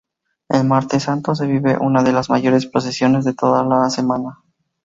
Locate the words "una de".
1.77-2.11